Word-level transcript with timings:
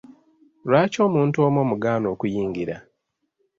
Lwaki 0.67 0.97
omuntu 1.07 1.37
omu 1.45 1.57
omugaana 1.65 2.07
okuyingira? 2.13 2.75